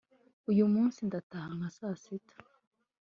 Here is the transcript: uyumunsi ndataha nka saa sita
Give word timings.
uyumunsi 0.49 0.99
ndataha 1.07 1.49
nka 1.57 1.69
saa 1.77 1.95
sita 2.03 2.35